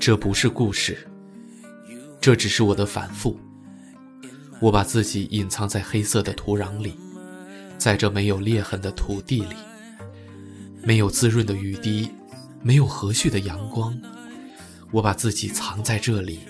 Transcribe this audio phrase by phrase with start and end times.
[0.00, 1.06] 这不是故事，
[2.22, 3.38] 这只是我的反复。
[4.58, 6.98] 我把自己隐藏在黑色的土壤里，
[7.76, 9.56] 在这没有裂痕的土地里，
[10.82, 12.10] 没有滋润的雨滴，
[12.62, 13.94] 没有和煦的阳光。
[14.90, 16.40] 我把自己藏在这里，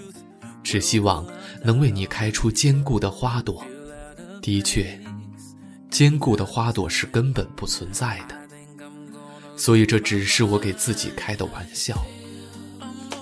[0.63, 1.27] 只希望
[1.65, 3.65] 能为你开出坚固的花朵。
[4.41, 4.97] 的确，
[5.91, 8.37] 坚固的花朵是根本不存在的，
[9.57, 12.01] 所以这只是我给自己开的玩笑。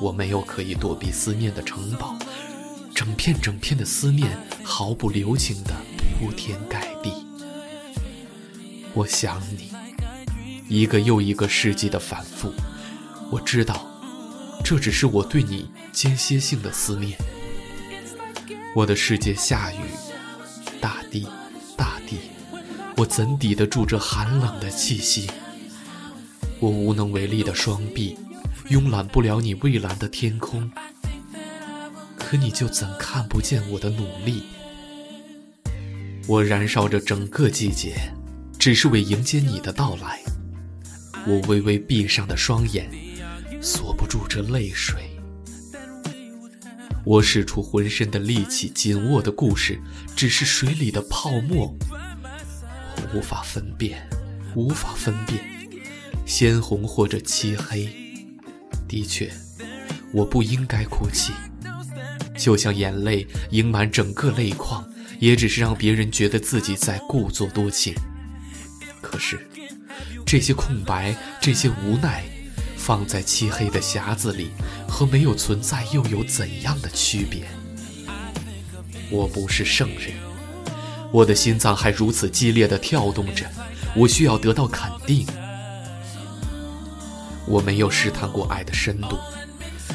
[0.01, 2.17] 我没有可以躲避思念的城堡，
[2.95, 4.31] 整片整片的思念
[4.63, 5.75] 毫不留情地
[6.19, 7.13] 铺天盖地。
[8.95, 9.73] 我想你，
[10.69, 12.53] 一个又一个世纪的反复。
[13.31, 13.85] 我知道。
[14.65, 17.17] 这只是我对你间歇性的思念。
[18.75, 19.79] 我的世界下雨，
[20.81, 21.27] 大地，
[21.77, 22.19] 大地，
[22.97, 25.31] 我怎抵得住这寒冷的气息？
[26.59, 28.19] 我无能为力的双臂，
[28.71, 30.71] 慵懒不了你蔚蓝的天空。
[32.17, 34.43] 可你就怎看不见我的努力？
[36.27, 37.97] 我燃烧着整个季节，
[38.59, 40.21] 只是为迎接你的到来。
[41.27, 42.91] 我微微闭上的双眼。
[43.61, 45.11] 锁不住这泪水，
[47.05, 49.81] 我使出浑身的力气，紧握的故事
[50.15, 51.77] 只是水里的泡沫。
[51.91, 54.09] 我无法分辨，
[54.55, 55.41] 无法分辨，
[56.25, 57.93] 鲜红或者漆黑。
[58.89, 59.31] 的确，
[60.13, 61.33] 我不应该哭泣，
[62.37, 64.85] 就像眼泪盈满整个泪眶，
[65.21, 67.95] 也只是让别人觉得自己在故作多情。
[69.03, 69.39] 可是，
[70.27, 72.25] 这些空白，这些无奈。
[72.77, 74.49] 放在漆黑的匣子里，
[74.89, 77.43] 和没有存在又有怎样的区别？
[79.11, 80.15] 我不是圣人，
[81.13, 83.45] 我的心脏还如此激烈地跳动着，
[83.95, 85.27] 我需要得到肯定。
[87.49, 89.19] 我没有试探过爱的深度，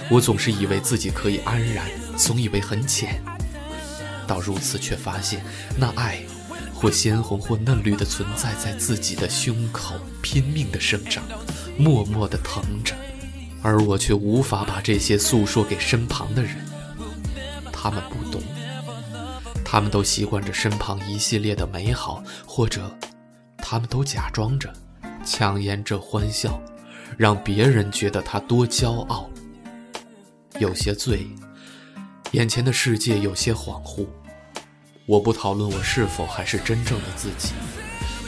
[0.10, 1.86] 我总是以为自己可以安然，
[2.18, 3.22] 总以为很浅，
[4.26, 5.44] 到如此却发现，
[5.78, 6.20] 那爱，
[6.74, 11.24] 或鲜红或嫩绿的存在在自己的胸口，拼命地生长。
[11.76, 12.94] 默默地疼着，
[13.64, 16.56] 而我却无法把这些诉说给身旁的人。
[17.72, 18.42] 他们不懂，
[19.66, 22.96] 他们都习惯着身旁一系列的美好，或者，
[23.58, 24.72] 他们都假装着，
[25.26, 26.62] 强颜着欢笑，
[27.18, 29.30] 让别人觉得他多骄傲。
[30.60, 31.28] 有些醉，
[32.32, 34.08] 眼前的世界有些恍惚。
[35.06, 37.54] 我不讨论我是否还是真正的自己，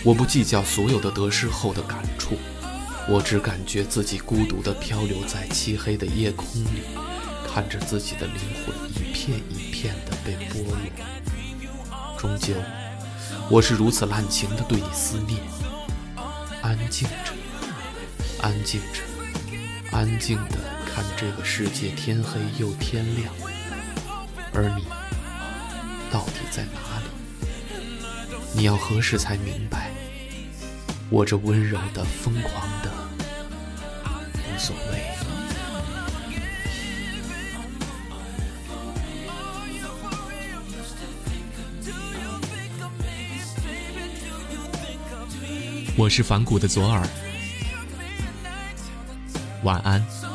[0.04, 2.36] 我不计较所有的得失后的感触。
[3.08, 6.82] 我只感觉自己孤独地漂流在漆黑的夜空里，
[7.48, 8.36] 看着自己的灵
[8.66, 10.76] 魂一片一片地被剥落。
[12.18, 12.56] 终究，
[13.50, 15.40] 我是如此滥情地对你思念。
[16.64, 17.32] 安静着，
[18.46, 19.02] 安静着，
[19.92, 23.34] 安静地看这个世界天黑又天亮，
[24.54, 24.86] 而你
[26.12, 27.08] 到底在哪里？
[28.54, 29.90] 你要何时才明白？
[31.10, 32.92] 我这温柔的、疯狂的，
[34.36, 35.02] 无所谓。
[45.98, 47.08] 我是反骨的左耳，
[49.66, 50.35] 晚安。